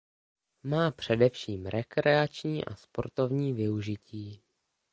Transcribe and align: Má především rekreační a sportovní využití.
Má 0.63 0.91
především 0.91 1.65
rekreační 1.65 2.65
a 2.65 2.75
sportovní 2.75 3.53
využití. 3.53 4.43